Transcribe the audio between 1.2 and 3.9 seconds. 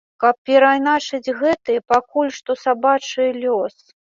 гэты, пакуль што сабачы, лёс.